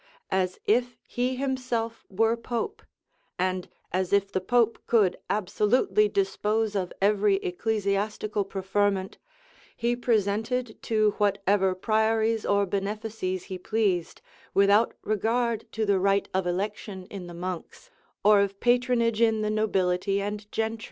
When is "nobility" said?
19.51-20.19